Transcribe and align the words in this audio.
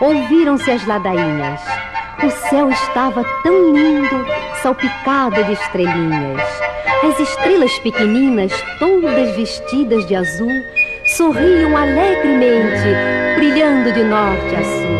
ouviram-se 0.00 0.70
as 0.70 0.86
ladainhas. 0.86 1.60
O 2.22 2.30
céu 2.48 2.68
estava 2.70 3.24
tão 3.42 3.72
lindo, 3.72 4.26
salpicado 4.62 5.44
de 5.44 5.52
estrelinhas. 5.52 6.42
As 7.04 7.18
estrelas 7.20 7.78
pequeninas, 7.78 8.52
todas 8.78 9.36
vestidas 9.36 10.04
de 10.06 10.16
azul, 10.16 10.50
sorriam 11.16 11.76
alegremente, 11.76 12.88
brilhando 13.36 13.92
de 13.92 14.02
norte 14.02 14.56
a 14.56 14.64
sul. 14.64 14.98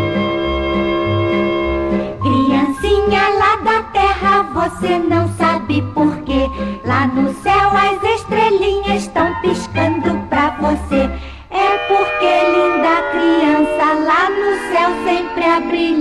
Criancinha 2.23 3.29
lá 3.37 3.57
da 3.57 3.83
terra, 3.93 4.43
você 4.55 4.99
não 4.99 5.29
sabe 5.37 5.83
porquê. 5.93 6.49
Lá 6.85 7.09
no 7.09 7.35
céu 7.43 7.71
as 7.73 8.21
estrelinhas 8.21 9.03
estão 9.03 9.35
piscando 9.41 10.19
pra 10.29 10.51
você. 10.61 11.08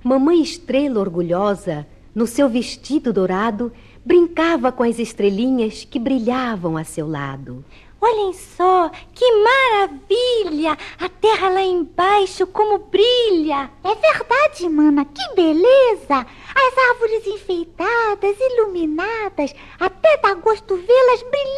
Mamãe 0.04 0.42
Estrela 0.42 1.00
orgulhosa, 1.00 1.86
no 2.16 2.26
seu 2.26 2.50
vestido 2.50 3.14
dourado, 3.14 3.72
brincava 4.04 4.72
com 4.72 4.84
as 4.84 4.98
estrelinhas 4.98 5.86
que 5.86 6.00
brilhavam 6.00 6.78
a 6.78 6.84
seu 6.84 7.08
lado. 7.08 7.64
Olhem 8.04 8.34
só, 8.34 8.90
que 9.14 9.32
maravilha! 9.44 10.76
A 11.00 11.08
terra 11.08 11.50
lá 11.50 11.62
embaixo 11.62 12.48
como 12.48 12.80
brilha! 12.80 13.70
É 13.84 13.94
verdade, 13.94 14.68
mana, 14.68 15.06
que 15.06 15.36
beleza! 15.36 16.26
As 16.56 16.90
árvores 16.90 17.28
enfeitadas, 17.28 18.36
iluminadas, 18.40 19.54
até 19.80 20.18
dá 20.18 20.34
gosto 20.34 20.76
vê-las 20.78 21.22
brilhando 21.22 21.51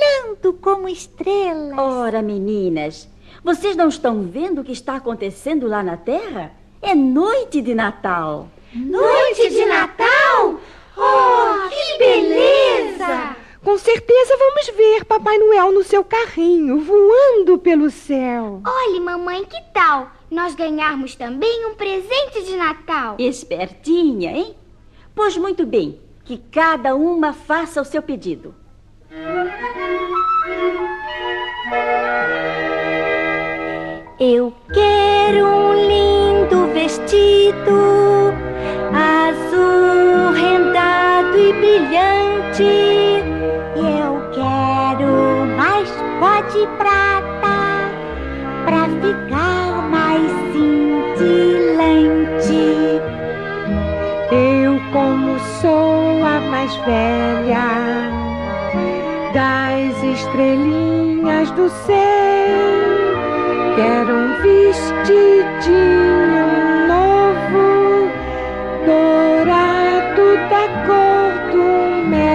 como 0.63 0.87
estrelas. 0.87 1.77
Ora, 1.77 2.21
meninas, 2.21 3.09
vocês 3.43 3.75
não 3.75 3.89
estão 3.89 4.23
vendo 4.23 4.61
o 4.61 4.63
que 4.63 4.71
está 4.71 4.95
acontecendo 4.95 5.67
lá 5.67 5.83
na 5.83 5.97
terra? 5.97 6.53
É 6.81 6.95
noite 6.95 7.61
de 7.61 7.75
Natal. 7.75 8.47
Noite 8.73 9.49
de 9.49 9.65
Natal? 9.65 10.59
Oh, 10.97 11.69
que 11.69 11.97
beleza! 11.99 13.35
Com 13.61 13.77
certeza 13.77 14.37
vamos 14.37 14.67
ver 14.75 15.05
Papai 15.05 15.37
Noel 15.37 15.71
no 15.71 15.83
seu 15.83 16.03
carrinho, 16.03 16.79
voando 16.79 17.57
pelo 17.57 17.89
céu. 17.89 18.61
Olhe, 18.65 18.99
mamãe, 18.99 19.45
que 19.45 19.61
tal 19.73 20.11
nós 20.31 20.55
ganharmos 20.55 21.15
também 21.15 21.65
um 21.65 21.75
presente 21.75 22.43
de 22.43 22.55
Natal? 22.55 23.15
Espertinha, 23.19 24.31
hein? 24.31 24.55
Pois 25.13 25.37
muito 25.37 25.65
bem, 25.65 25.99
que 26.23 26.37
cada 26.37 26.95
uma 26.95 27.33
faça 27.33 27.81
o 27.81 27.85
seu 27.85 28.01
pedido. 28.01 28.55
Eu 34.25 34.53
quero 34.73 35.45
um 35.45 35.73
lindo 35.73 36.67
vestido, 36.73 38.33
azul 38.93 40.31
rendado 40.31 41.37
e 41.37 41.51
brilhante. 41.51 42.63
Eu 43.75 44.21
quero 44.31 45.45
mais 45.57 45.89
pó 46.21 46.39
de 46.53 46.65
prata 46.77 47.91
pra 48.63 48.87
ficar 49.01 49.89
mais 49.89 50.31
cintilante. 50.53 51.83
Eu, 54.31 54.79
como 54.93 55.37
sou 55.59 56.23
a 56.23 56.39
mais 56.49 56.73
velha 56.77 57.69
das 59.33 60.01
estrelinhas 60.17 61.51
do 61.51 61.67
céu, 61.85 62.02
quero 63.75 64.13
um 64.13 64.41
vestidinho 64.41 65.67
novo, 66.87 68.11
dourado 68.85 70.37
da 70.49 70.67
cor 70.85 71.33
do 71.51 71.65
mel. 72.07 72.33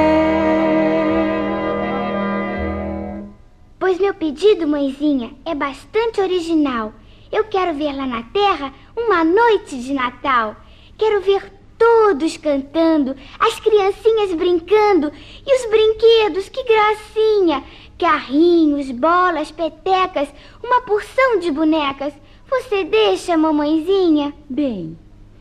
Pois 3.79 3.99
meu 3.99 4.15
pedido, 4.15 4.67
mãezinha, 4.67 5.35
é 5.45 5.55
bastante 5.55 6.21
original. 6.21 6.93
Eu 7.31 7.45
quero 7.45 7.75
ver 7.75 7.93
lá 7.93 8.07
na 8.07 8.25
terra 8.25 8.75
uma 8.97 9.23
noite 9.23 9.81
de 9.81 9.95
Natal. 9.95 10.57
Quero 10.97 11.21
ver 11.21 11.53
todos 11.79 12.37
cantando, 12.37 13.15
as 13.39 13.61
criancinhas 13.61 14.35
brincando 14.35 15.13
e 15.47 15.55
os 15.55 15.71
brinquedos, 15.71 16.49
que 16.49 16.65
gracinha! 16.65 17.63
Carrinhos, 17.99 18.91
bolas, 18.93 19.51
petecas, 19.51 20.29
uma 20.63 20.83
porção 20.83 21.41
de 21.41 21.51
bonecas. 21.51 22.15
Você 22.49 22.85
deixa, 22.85 23.37
mamãezinha? 23.37 24.33
Bem, 24.49 24.97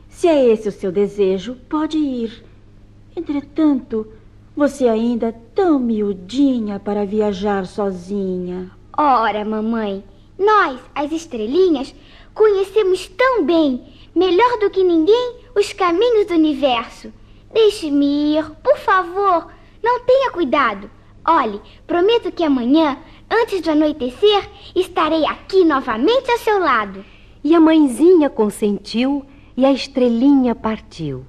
se 0.10 0.28
é 0.28 0.46
esse 0.52 0.68
o 0.68 0.72
seu 0.72 0.92
desejo, 0.92 1.56
pode 1.70 1.98
ir. 1.98 2.44
Entretanto, 3.16 4.12
você 4.56 4.88
ainda 4.88 5.28
é 5.28 5.32
tão 5.54 5.78
miudinha 5.78 6.80
para 6.80 7.06
viajar 7.06 7.68
sozinha. 7.68 8.72
Ora, 8.98 9.46
mamãe, 9.46 10.04
nós, 10.38 10.80
as 10.96 11.12
estrelinhas, 11.12 11.94
conhecemos 12.34 13.08
tão 13.10 13.46
bem, 13.46 13.84
melhor 14.16 14.58
do 14.60 14.72
que 14.72 14.84
ninguém, 14.84 15.36
os 15.56 15.72
caminhos 15.74 16.26
do 16.26 16.34
universo. 16.34 17.14
Deixe-me 17.54 18.36
ir, 18.36 18.50
por 18.64 18.78
favor. 18.78 19.52
Não 19.84 20.00
tenha 20.00 20.32
cuidado. 20.32 20.90
Olhe, 21.30 21.60
prometo 21.86 22.32
que 22.32 22.42
amanhã, 22.42 22.98
antes 23.30 23.60
do 23.60 23.72
anoitecer, 23.72 24.50
estarei 24.74 25.26
aqui 25.26 25.66
novamente 25.66 26.32
ao 26.32 26.38
seu 26.38 26.58
lado. 26.58 27.04
E 27.44 27.54
a 27.54 27.60
mãezinha 27.60 28.30
consentiu 28.30 29.26
e 29.58 29.66
a 29.66 29.72
estrelinha 29.74 30.56
partiu. 30.56 31.26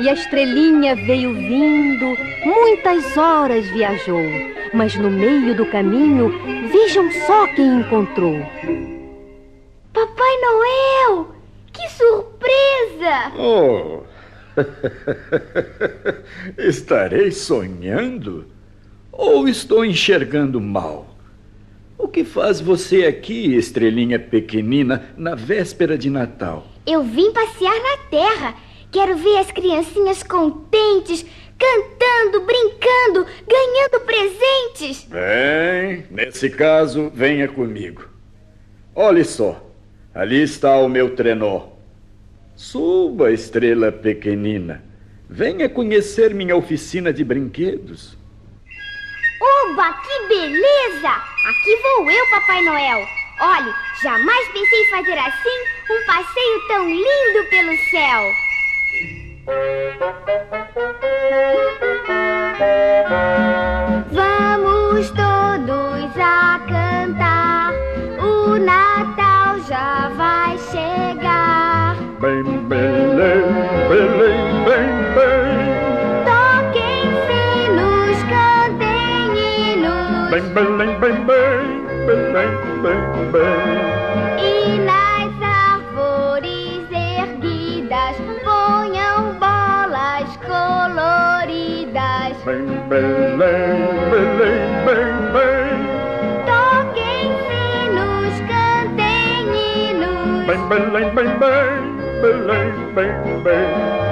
E 0.00 0.08
a 0.08 0.14
estrelinha 0.14 0.96
veio 0.96 1.34
vindo, 1.34 2.16
muitas 2.46 3.18
horas 3.18 3.66
viajou, 3.66 4.22
mas 4.72 4.96
no 4.96 5.10
meio 5.10 5.54
do 5.54 5.66
caminho, 5.66 6.30
vejam 6.72 7.10
só 7.26 7.46
quem 7.48 7.80
encontrou. 7.80 8.34
Papai 9.92 10.36
Noel! 10.40 11.28
Que 11.70 11.86
surpresa! 11.90 13.32
Oh! 13.38 14.13
Estarei 16.58 17.30
sonhando? 17.30 18.46
Ou 19.10 19.48
estou 19.48 19.84
enxergando 19.84 20.60
mal? 20.60 21.16
O 21.96 22.08
que 22.08 22.24
faz 22.24 22.60
você 22.60 23.06
aqui, 23.06 23.54
estrelinha 23.54 24.18
pequenina, 24.18 25.10
na 25.16 25.34
véspera 25.34 25.96
de 25.96 26.10
Natal? 26.10 26.66
Eu 26.86 27.02
vim 27.02 27.32
passear 27.32 27.74
na 27.74 27.96
terra. 28.10 28.54
Quero 28.90 29.16
ver 29.16 29.38
as 29.38 29.50
criancinhas 29.50 30.22
contentes, 30.22 31.24
cantando, 31.58 32.44
brincando, 32.44 33.26
ganhando 33.48 34.00
presentes. 34.04 35.04
Bem, 35.04 36.04
nesse 36.10 36.50
caso, 36.50 37.10
venha 37.14 37.48
comigo. 37.48 38.08
Olhe 38.94 39.24
só, 39.24 39.64
ali 40.14 40.42
está 40.42 40.76
o 40.78 40.88
meu 40.88 41.16
trenó. 41.16 41.73
Suba, 42.56 43.32
estrela 43.32 43.90
pequenina. 43.90 44.84
Venha 45.28 45.68
conhecer 45.68 46.32
minha 46.32 46.56
oficina 46.56 47.12
de 47.12 47.24
brinquedos. 47.24 48.16
Oba, 49.40 49.92
que 49.94 50.28
beleza! 50.28 51.08
Aqui 51.08 51.76
vou 51.82 52.10
eu, 52.10 52.30
Papai 52.30 52.62
Noel. 52.62 53.06
Olhe, 53.40 53.74
jamais 54.02 54.48
pensei 54.52 54.80
em 54.82 54.90
fazer 54.90 55.18
assim 55.18 55.58
um 55.90 56.06
passeio 56.06 56.68
tão 56.68 56.88
lindo 56.88 57.50
pelo 57.50 57.76
céu. 57.90 58.32
Bem, 83.24 83.32
bem. 83.32 83.44
E 84.38 84.78
nas 84.80 85.32
árvores 85.42 86.90
erguidas 86.90 88.16
ponham 88.42 89.34
bolas 89.38 90.36
coloridas. 90.46 92.36
Bem, 92.44 92.66
belém, 92.88 93.78
belém, 94.10 94.62
bem, 94.84 95.14
bem. 95.32 95.74
Toquem 96.46 97.24
sinos, 97.48 98.34
cantem 98.48 99.44
hinos. 99.54 100.46
Bem, 100.46 100.60
belém, 100.68 101.08
bem, 101.14 101.30
bem, 101.38 101.74
belém, 102.20 102.68
bem, 102.94 103.12
bem. 103.42 103.64
Ponham 103.84 104.03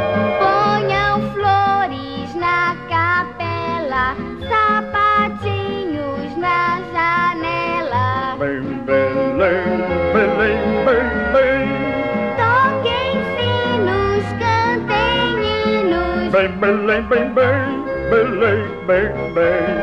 Belém, 16.62 17.02
bem, 17.08 17.28
bem, 17.34 17.82
Belém, 18.08 18.86
bem, 18.86 19.34
bem. 19.34 19.82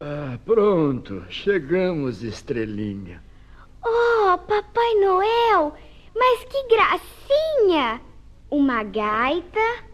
Ah, 0.00 0.36
pronto, 0.44 1.24
chegamos, 1.28 2.24
estrelinha. 2.24 3.22
Oh, 3.86 4.36
Papai 4.38 4.94
Noel, 4.94 5.72
mas 6.16 6.44
que 6.46 6.66
gracinha! 6.66 8.00
Uma 8.50 8.82
gaita, 8.82 9.84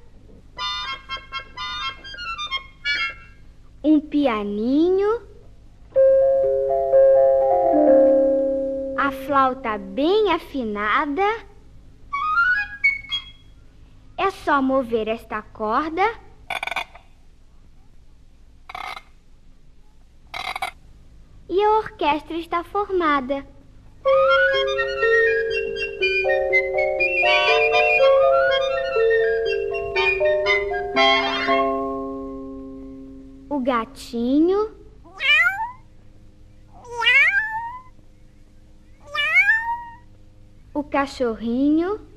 um 3.84 4.00
pianinho, 4.00 5.20
a 8.96 9.10
flauta 9.10 9.76
bem 9.76 10.32
afinada. 10.32 11.50
É 14.22 14.31
só 14.31 14.61
mover 14.61 15.08
esta 15.08 15.40
corda. 15.40 16.02
E 21.49 21.64
a 21.64 21.78
orquestra 21.78 22.37
está 22.37 22.62
formada. 22.62 23.46
O 33.49 33.58
gatinho. 33.61 34.70
O 40.75 40.84
cachorrinho. 40.84 42.09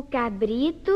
O 0.00 0.02
cabrito. 0.02 0.92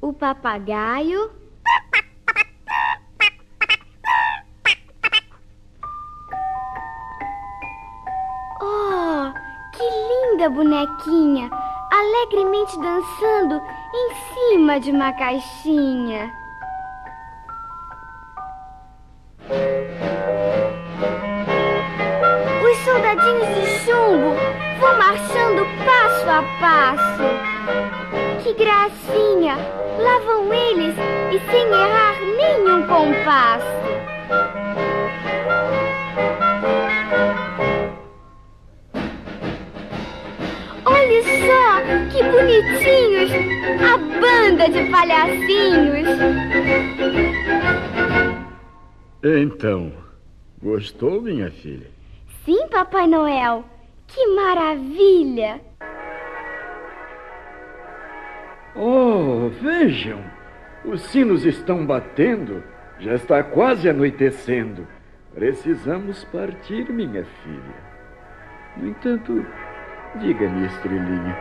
O 0.00 0.14
papagaio. 0.14 1.30
Oh, 8.62 9.32
que 9.74 9.82
linda 9.82 10.48
bonequinha! 10.48 11.50
Alegremente 11.92 12.78
dançando 12.78 13.60
em 13.94 14.54
cima 14.54 14.80
de 14.80 14.90
uma 14.90 15.12
caixinha. 15.12 16.32
De 23.54 23.66
chumbo 23.84 24.34
vão 24.80 24.98
marchando 24.98 25.64
passo 25.84 26.28
a 26.28 26.42
passo. 26.60 27.22
Que 28.42 28.52
gracinha! 28.54 29.56
Lá 29.98 30.18
vão 30.26 30.52
eles 30.52 30.94
e 31.32 31.38
sem 31.50 31.66
errar 31.68 32.20
nenhum 32.36 32.86
compasso. 32.86 33.84
Olha 40.84 41.22
só 41.22 41.80
que 42.10 42.22
bonitinhos! 42.24 43.30
A 43.80 43.96
banda 43.96 44.68
de 44.68 44.90
palhacinhos! 44.90 46.08
Então, 49.22 49.92
gostou, 50.60 51.22
minha 51.22 51.50
filha? 51.50 51.93
Sim, 52.44 52.68
Papai 52.68 53.06
Noel! 53.06 53.64
Que 54.06 54.26
maravilha! 54.34 55.62
Oh, 58.76 59.48
vejam! 59.62 60.20
Os 60.84 61.00
sinos 61.04 61.46
estão 61.46 61.86
batendo. 61.86 62.62
Já 62.98 63.14
está 63.14 63.42
quase 63.42 63.88
anoitecendo. 63.88 64.86
Precisamos 65.32 66.22
partir, 66.24 66.92
minha 66.92 67.24
filha. 67.24 67.94
No 68.76 68.88
entanto, 68.88 69.46
diga-me, 70.16 70.66
estrelinha, 70.66 71.36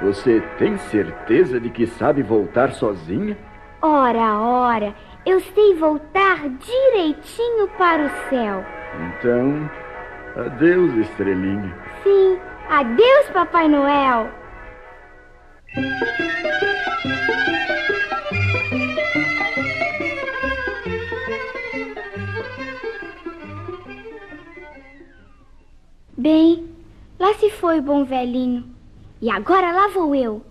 você 0.00 0.40
tem 0.56 0.78
certeza 0.78 1.60
de 1.60 1.68
que 1.68 1.86
sabe 1.86 2.22
voltar 2.22 2.72
sozinha? 2.72 3.36
Ora, 3.82 4.40
ora, 4.40 4.94
eu 5.26 5.40
sei 5.40 5.74
voltar 5.74 6.48
direitinho 6.48 7.68
para 7.76 8.06
o 8.06 8.30
céu. 8.30 8.64
Então, 8.96 9.70
adeus, 10.38 10.94
estrelinha. 10.94 11.74
Sim, 12.02 12.38
adeus, 12.68 13.28
Papai 13.32 13.68
Noel. 13.68 14.30
Bem, 26.16 26.68
lá 27.18 27.34
se 27.34 27.50
foi 27.50 27.78
o 27.78 27.82
bom 27.82 28.04
velhinho. 28.04 28.64
E 29.20 29.30
agora 29.30 29.72
lá 29.72 29.88
vou 29.88 30.14
eu. 30.14 30.44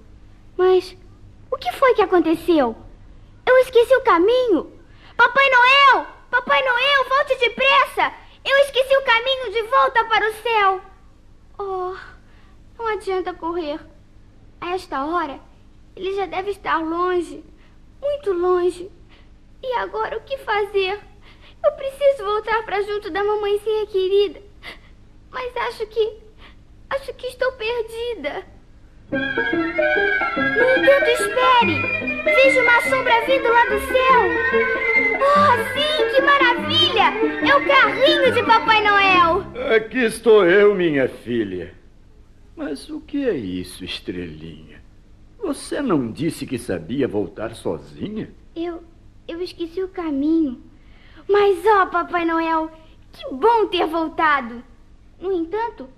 Mas 0.58 0.96
o 1.52 1.58
que 1.58 1.72
foi 1.74 1.94
que 1.94 2.02
aconteceu? 2.02 2.76
Eu 3.46 3.58
esqueci 3.60 3.96
o 3.96 4.04
caminho. 4.04 4.72
Papai 5.16 5.46
Noel! 5.50 6.08
Papai 6.30 6.62
Noel! 6.62 7.07
Esqueci 8.78 8.96
o 8.96 9.02
caminho 9.02 9.52
de 9.52 9.64
volta 9.64 10.06
para 10.06 10.30
o 10.30 10.34
céu. 10.34 10.82
Oh, 11.58 11.96
não 12.78 12.88
adianta 12.90 13.34
correr. 13.34 13.80
A 14.62 14.76
esta 14.76 15.04
hora, 15.04 15.40
ele 15.96 16.14
já 16.14 16.28
deve 16.28 16.52
estar 16.52 16.78
longe, 16.78 17.44
muito 18.00 18.32
longe. 18.34 18.92
E 19.64 19.74
agora 19.78 20.16
o 20.16 20.22
que 20.22 20.38
fazer? 20.38 21.02
Eu 21.66 21.72
preciso 21.72 22.24
voltar 22.24 22.64
para 22.66 22.84
junto 22.84 23.10
da 23.10 23.24
mamãezinha 23.24 23.88
querida. 23.88 24.44
Mas 25.32 25.58
acho 25.58 25.88
que. 25.88 26.20
Acho 26.92 27.12
que 27.16 27.26
estou 27.26 27.52
perdida. 27.54 28.46
No 29.10 29.18
entanto, 30.78 31.10
espere! 31.10 31.82
Vejo 32.24 32.62
uma 32.62 32.82
sombra 32.84 33.26
vindo 33.26 33.50
lá 33.50 33.66
do 33.66 33.80
céu! 33.88 35.07
Oh, 35.20 35.74
sim, 35.74 36.16
que 36.16 36.22
maravilha! 36.22 37.50
É 37.50 37.56
o 37.56 37.68
carrinho 37.68 38.32
de 38.34 38.44
Papai 38.44 38.84
Noel! 38.84 39.76
Aqui 39.76 40.00
estou 40.00 40.46
eu, 40.46 40.76
minha 40.76 41.08
filha. 41.08 41.74
Mas 42.56 42.90
o 42.90 43.00
que 43.02 43.28
é 43.28 43.36
isso, 43.36 43.84
estrelinha? 43.84 44.82
Você 45.40 45.82
não 45.82 46.12
disse 46.12 46.46
que 46.46 46.58
sabia 46.58 47.08
voltar 47.08 47.56
sozinha? 47.56 48.30
Eu. 48.56 48.84
Eu 49.28 49.42
esqueci 49.42 49.84
o 49.84 49.90
caminho. 49.90 50.62
Mas, 51.28 51.58
ó, 51.66 51.86
Papai 51.88 52.26
Noel, 52.26 52.72
que 53.12 53.36
bom 53.36 53.68
ter 53.68 53.86
voltado! 53.86 54.64
No 55.20 55.32
entanto, 55.32 55.90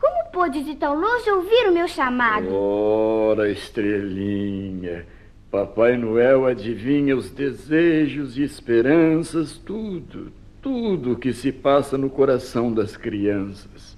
como 0.00 0.30
pôde 0.32 0.64
de 0.64 0.74
tão 0.74 0.98
longe 0.98 1.30
ouvir 1.30 1.68
o 1.68 1.72
meu 1.72 1.86
chamado? 1.86 2.52
Ora, 2.52 3.50
estrelinha. 3.50 5.06
Papai 5.52 5.98
Noel 5.98 6.46
adivinha 6.46 7.14
os 7.14 7.30
desejos 7.30 8.38
e 8.38 8.42
esperanças, 8.42 9.58
tudo, 9.58 10.32
tudo 10.62 11.18
que 11.18 11.30
se 11.34 11.52
passa 11.52 11.98
no 11.98 12.08
coração 12.08 12.72
das 12.72 12.96
crianças. 12.96 13.94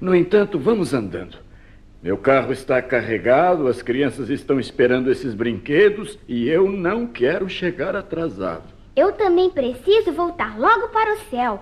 No 0.00 0.14
entanto, 0.14 0.56
vamos 0.56 0.94
andando. 0.94 1.36
Meu 2.00 2.16
carro 2.16 2.52
está 2.52 2.80
carregado, 2.80 3.66
as 3.66 3.82
crianças 3.82 4.30
estão 4.30 4.60
esperando 4.60 5.10
esses 5.10 5.34
brinquedos 5.34 6.16
e 6.28 6.48
eu 6.48 6.70
não 6.70 7.08
quero 7.08 7.48
chegar 7.48 7.96
atrasado. 7.96 8.72
Eu 8.94 9.10
também 9.10 9.50
preciso 9.50 10.12
voltar 10.12 10.56
logo 10.60 10.90
para 10.90 11.14
o 11.14 11.18
céu. 11.28 11.60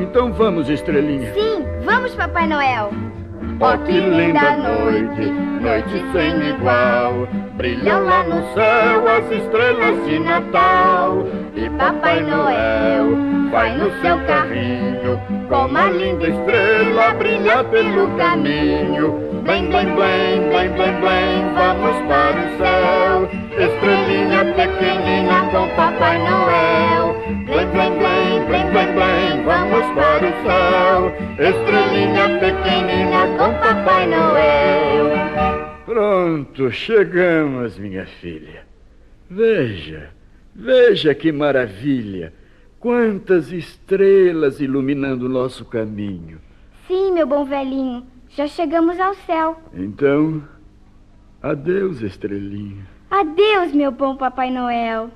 Então 0.00 0.32
vamos, 0.32 0.68
estrelinha. 0.68 1.34
Sim, 1.34 1.64
vamos, 1.84 2.14
Papai 2.14 2.46
Noel. 2.46 2.92
Oh, 3.58 3.84
que 3.84 3.92
linda 3.92 4.56
noite, 4.56 5.32
noite 5.60 6.12
sem 6.12 6.48
igual. 6.50 7.39
Brilham 7.54 8.04
lá 8.04 8.22
no 8.24 8.42
céu 8.54 9.08
as 9.08 9.30
estrelas 9.30 10.04
de 10.06 10.18
Natal. 10.18 11.26
E 11.54 11.68
Papai 11.70 12.20
Noel 12.22 13.30
vai 13.50 13.76
no 13.76 13.90
seu 14.00 14.18
carrinho, 14.26 15.20
com 15.48 15.66
uma 15.66 15.86
linda 15.90 16.28
estrela 16.28 17.14
brilha 17.14 17.64
pelo 17.64 18.08
caminho. 18.16 19.30
Bem, 19.44 19.68
bem, 19.68 19.86
bem, 19.86 20.48
bem, 20.50 20.68
bem, 20.68 21.00
bem, 21.00 21.54
vamos 21.54 21.96
para 22.06 22.38
o 22.38 22.56
céu. 22.58 23.30
Estrelinha 23.58 24.44
pequenina 24.54 25.50
com 25.50 25.68
Papai 25.74 26.18
Noel. 26.18 27.16
Bem, 27.46 27.66
bem, 27.66 27.98
bem, 27.98 28.44
bem, 28.46 28.64
bem, 28.72 28.94
bem, 28.94 29.42
vamos 29.44 29.86
para 29.94 30.26
o 30.26 30.32
céu. 30.44 31.12
Estrelinha 31.38 32.38
pequenina 32.38 33.26
com 33.36 33.52
Papai 33.54 34.06
Noel. 34.06 34.49
Pronto, 36.00 36.70
chegamos, 36.70 37.76
minha 37.76 38.06
filha. 38.06 38.64
Veja, 39.28 40.08
veja 40.54 41.14
que 41.14 41.30
maravilha. 41.30 42.32
Quantas 42.78 43.52
estrelas 43.52 44.62
iluminando 44.62 45.26
o 45.26 45.28
nosso 45.28 45.62
caminho. 45.62 46.40
sim, 46.88 47.12
meu 47.12 47.26
bom 47.26 47.44
velhinho. 47.44 48.06
Já 48.30 48.46
chegamos 48.46 48.98
ao 48.98 49.12
céu. 49.12 49.60
Então, 49.74 50.42
adeus, 51.42 52.00
estrelinha. 52.00 52.82
Adeus, 53.10 53.70
meu 53.74 53.92
bom 53.92 54.16
Papai 54.16 54.50
Noel. 54.50 55.10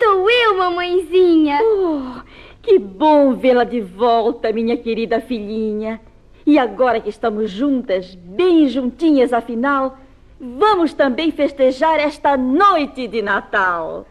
Estou 0.00 0.30
eu, 0.30 0.56
mamãezinha. 0.56 1.58
Oh, 1.62 2.22
que 2.62 2.78
bom 2.78 3.34
vê-la 3.34 3.64
de 3.64 3.82
volta, 3.82 4.50
minha 4.50 4.76
querida 4.78 5.20
filhinha. 5.20 6.00
E 6.46 6.58
agora 6.58 7.00
que 7.00 7.10
estamos 7.10 7.50
juntas, 7.50 8.14
bem 8.14 8.66
juntinhas 8.66 9.30
afinal, 9.34 9.98
vamos 10.40 10.94
também 10.94 11.30
festejar 11.30 12.00
esta 12.00 12.34
noite 12.34 13.06
de 13.06 13.20
Natal. 13.20 14.06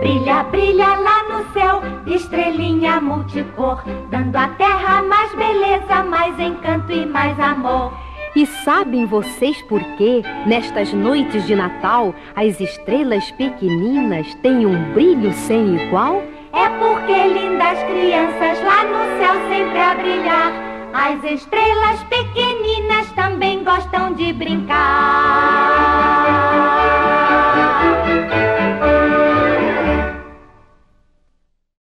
Brilha, 0.00 0.42
brilha 0.44 0.86
lá 0.86 1.22
no 1.28 1.52
céu, 1.52 1.82
estrelinha 2.06 2.98
multicor, 2.98 3.84
dando 4.10 4.34
à 4.36 4.48
terra 4.48 5.02
mais 5.02 5.34
beleza, 5.34 6.02
mais 6.04 6.38
encanto 6.40 6.90
e 6.92 7.04
mais 7.04 7.38
amor. 7.38 7.92
E 8.36 8.46
sabem 8.46 9.06
vocês 9.06 9.62
por 9.62 9.80
que, 9.96 10.22
nestas 10.44 10.92
noites 10.92 11.46
de 11.46 11.54
Natal, 11.54 12.12
as 12.34 12.60
estrelas 12.60 13.30
pequeninas 13.32 14.34
têm 14.42 14.66
um 14.66 14.92
brilho 14.92 15.32
sem 15.32 15.76
igual? 15.76 16.20
É 16.52 16.68
porque 16.70 17.12
lindas 17.12 17.78
crianças 17.84 18.60
lá 18.64 18.84
no 18.84 19.04
céu 19.18 19.34
sempre 19.48 19.78
a 19.78 19.94
brilhar. 19.94 20.52
As 20.92 21.22
estrelas 21.24 22.02
pequeninas 22.04 23.12
também 23.12 23.62
gostam 23.62 24.14
de 24.14 24.32
brincar. 24.32 24.74